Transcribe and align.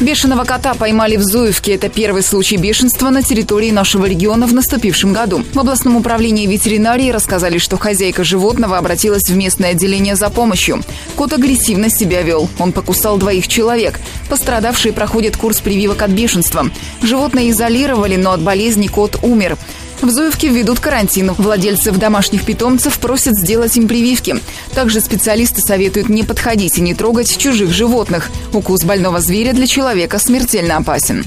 Бешеного 0.00 0.44
кота 0.44 0.72
поймали 0.72 1.16
в 1.16 1.22
Зуевке. 1.22 1.74
Это 1.74 1.90
первый 1.90 2.22
случай 2.22 2.56
бешенства 2.56 3.10
на 3.10 3.22
территории 3.22 3.70
нашего 3.70 4.06
региона 4.06 4.46
в 4.46 4.54
наступившем 4.54 5.12
году. 5.12 5.44
В 5.52 5.58
областном 5.58 5.96
управлении 5.96 6.46
ветеринарии 6.46 7.10
рассказали, 7.10 7.58
что 7.58 7.76
хозяйка 7.76 8.24
животного 8.24 8.78
обратилась 8.78 9.28
в 9.28 9.36
местное 9.36 9.72
отделение 9.72 10.16
за 10.16 10.30
помощью. 10.30 10.82
Кот 11.16 11.34
агрессивно 11.34 11.90
себя 11.90 12.22
вел. 12.22 12.48
Он 12.58 12.72
покусал 12.72 13.18
двоих 13.18 13.46
человек. 13.46 14.00
Пострадавшие 14.30 14.94
проходят 14.94 15.36
курс 15.36 15.60
прививок 15.60 16.00
от 16.00 16.10
бешенства. 16.10 16.70
Животное 17.02 17.50
изолировали, 17.50 18.16
но 18.16 18.32
от 18.32 18.40
болезни 18.40 18.86
кот 18.86 19.18
умер. 19.22 19.58
В 20.02 20.08
Зуевке 20.10 20.48
введут 20.48 20.80
карантин. 20.80 21.32
Владельцев 21.36 21.98
домашних 21.98 22.44
питомцев 22.44 22.98
просят 22.98 23.38
сделать 23.38 23.76
им 23.76 23.86
прививки. 23.86 24.36
Также 24.74 25.00
специалисты 25.00 25.60
советуют 25.60 26.08
не 26.08 26.22
подходить 26.22 26.78
и 26.78 26.80
не 26.80 26.94
трогать 26.94 27.36
чужих 27.36 27.70
животных. 27.70 28.30
Укус 28.54 28.82
больного 28.84 29.20
зверя 29.20 29.52
для 29.52 29.66
человека 29.66 30.18
смертельно 30.18 30.78
опасен. 30.78 31.24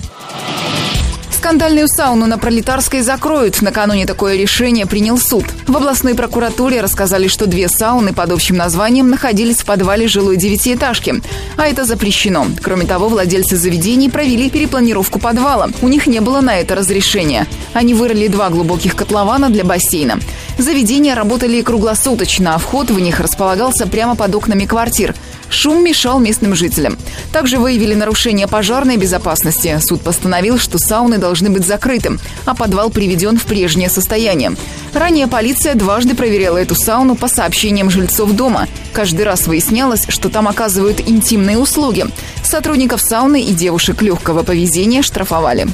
Скандальную 1.53 1.87
сауну 1.87 2.25
на 2.25 2.39
Пролетарской 2.39 3.01
закроют. 3.01 3.61
Накануне 3.61 4.07
такое 4.07 4.37
решение 4.37 4.87
принял 4.87 5.19
суд. 5.19 5.45
В 5.67 5.77
областной 5.77 6.15
прокуратуре 6.15 6.81
рассказали, 6.81 7.27
что 7.27 7.45
две 7.45 7.69
сауны 7.69 8.11
под 8.11 8.31
общим 8.31 8.55
названием 8.55 9.07
находились 9.07 9.57
в 9.57 9.65
подвале 9.65 10.07
жилой 10.07 10.35
девятиэтажки. 10.37 11.21
А 11.55 11.67
это 11.67 11.85
запрещено. 11.85 12.47
Кроме 12.63 12.87
того, 12.87 13.07
владельцы 13.07 13.55
заведений 13.55 14.09
провели 14.09 14.49
перепланировку 14.49 15.19
подвала. 15.19 15.69
У 15.83 15.89
них 15.89 16.07
не 16.07 16.21
было 16.21 16.41
на 16.41 16.57
это 16.57 16.73
разрешения. 16.73 17.45
Они 17.73 17.93
вырыли 17.93 18.29
два 18.29 18.49
глубоких 18.49 18.95
котлована 18.95 19.51
для 19.51 19.63
бассейна. 19.63 20.17
Заведения 20.57 21.13
работали 21.13 21.61
круглосуточно, 21.61 22.55
а 22.55 22.57
вход 22.57 22.89
в 22.89 22.99
них 22.99 23.19
располагался 23.19 23.85
прямо 23.85 24.15
под 24.15 24.33
окнами 24.33 24.65
квартир. 24.65 25.13
Шум 25.53 25.83
мешал 25.83 26.19
местным 26.19 26.55
жителям. 26.55 26.97
Также 27.31 27.59
выявили 27.59 27.93
нарушение 27.93 28.47
пожарной 28.47 28.97
безопасности. 28.97 29.77
Суд 29.79 30.01
постановил, 30.01 30.57
что 30.57 30.79
сауны 30.79 31.19
должны 31.19 31.49
быть 31.51 31.65
закрыты, 31.65 32.17
а 32.45 32.55
подвал 32.55 32.89
приведен 32.89 33.37
в 33.37 33.43
прежнее 33.43 33.89
состояние. 33.89 34.55
Ранее 34.93 35.27
полиция 35.27 35.75
дважды 35.75 36.15
проверяла 36.15 36.57
эту 36.57 36.75
сауну 36.75 37.15
по 37.15 37.27
сообщениям 37.27 37.91
жильцов 37.91 38.31
дома. 38.31 38.67
Каждый 38.93 39.25
раз 39.25 39.47
выяснялось, 39.47 40.05
что 40.09 40.29
там 40.29 40.47
оказывают 40.47 41.07
интимные 41.07 41.57
услуги. 41.59 42.05
Сотрудников 42.43 43.01
сауны 43.01 43.43
и 43.43 43.53
девушек 43.53 44.01
легкого 44.01 44.43
поведения 44.43 45.03
штрафовали. 45.03 45.67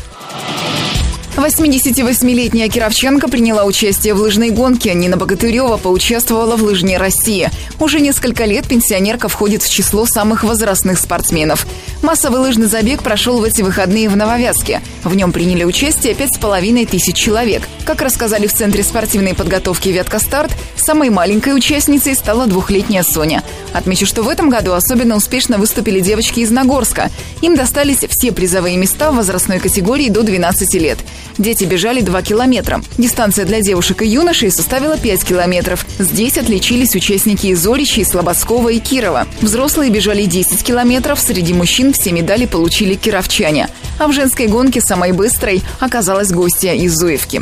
88-летняя 1.40 2.68
Кировченко 2.68 3.30
приняла 3.30 3.64
участие 3.64 4.14
в 4.14 4.20
лыжной 4.20 4.50
гонке. 4.50 4.94
Нина 4.94 5.16
Богатырева 5.16 5.78
поучаствовала 5.78 6.58
в 6.58 6.64
лыжне 6.64 6.98
России. 6.98 7.50
Уже 7.80 8.02
несколько 8.02 8.44
лет 8.44 8.68
пенсионерка 8.68 9.30
входит 9.30 9.64
в 9.64 9.72
число 9.72 10.06
самых 10.06 10.44
возрастных 10.44 11.00
спортсменов. 11.00 11.66
Массовый 12.02 12.42
лыжный 12.42 12.68
забег 12.68 13.04
прошел 13.04 13.40
в 13.40 13.44
эти 13.44 13.62
выходные 13.62 14.10
в 14.10 14.18
Нововязке. 14.18 14.82
В 15.04 15.16
нем 15.16 15.32
приняли 15.32 15.64
участие 15.64 16.14
пять 16.14 16.36
с 16.36 16.38
половиной 16.38 16.86
тысяч 16.86 17.16
человек. 17.16 17.64
Как 17.86 18.02
рассказали 18.02 18.46
в 18.46 18.54
Центре 18.54 18.84
спортивной 18.84 19.34
подготовки 19.34 19.90
«Ветка 19.90 20.20
Старт», 20.20 20.52
самой 20.76 21.10
маленькой 21.10 21.56
участницей 21.56 22.16
стала 22.16 22.48
двухлетняя 22.48 23.04
Соня. 23.04 23.44
Отмечу, 23.74 24.06
что 24.06 24.24
в 24.24 24.30
этом 24.30 24.50
году 24.50 24.74
особенно 24.74 25.16
успешно 25.16 25.58
выступили 25.58 26.00
девочки 26.02 26.42
из 26.42 26.52
Нагорска. 26.52 27.10
Им 27.42 27.56
достались 27.56 28.06
все 28.10 28.32
призовые 28.32 28.78
места 28.78 29.12
в 29.12 29.16
возрастной 29.16 29.60
категории 29.60 30.10
до 30.10 30.24
12 30.24 30.74
лет. 30.76 31.00
Дети 31.38 31.64
бежали 31.64 32.02
2 32.02 32.22
километра. 32.22 32.82
Дистанция 32.98 33.46
для 33.46 33.62
девушек 33.62 34.02
и 34.02 34.08
юношей 34.08 34.52
составила 34.52 34.98
5 34.98 35.24
километров. 35.24 35.86
Здесь 36.00 36.38
отличились 36.38 36.96
участники 36.96 37.48
из 37.48 37.66
Оричи, 37.66 38.04
Слободского 38.04 38.70
и 38.70 38.80
Кирова. 38.80 39.28
Взрослые 39.42 39.92
бежали 39.92 40.26
10 40.26 40.64
километров. 40.64 41.20
Среди 41.20 41.54
мужчин 41.54 41.94
все 41.94 42.12
медали 42.12 42.46
получили 42.46 42.96
кировчане. 42.96 43.70
А 43.98 44.08
в 44.08 44.14
женской 44.14 44.48
гонке 44.48 44.82
самой 44.82 45.12
быстрой 45.12 45.62
оказалась 45.80 46.32
гостья 46.32 46.74
из 46.74 46.94
Зуевки. 46.94 47.42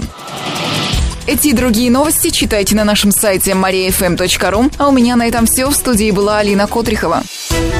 Эти 1.27 1.49
и 1.49 1.53
другие 1.53 1.91
новости 1.91 2.29
читайте 2.29 2.73
на 2.73 2.85
нашем 2.85 3.11
сайте 3.11 3.51
mariafm.ru. 3.51 4.71
А 4.77 4.87
у 4.87 4.91
меня 4.93 5.17
на 5.17 5.27
этом 5.27 5.45
все. 5.45 5.67
В 5.67 5.75
студии 5.75 6.09
была 6.11 6.39
Алина 6.39 6.67
Котрихова. 6.67 7.21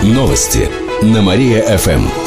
Новости 0.03 0.69
на 1.01 1.21
Мария-ФМ. 1.21 2.26